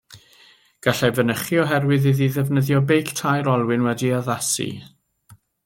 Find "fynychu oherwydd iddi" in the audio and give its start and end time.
1.19-2.31